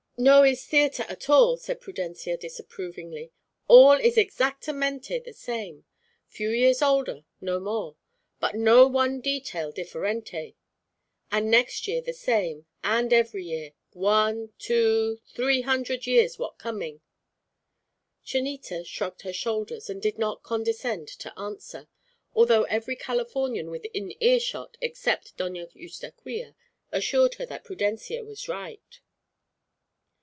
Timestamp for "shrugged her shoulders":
18.85-19.89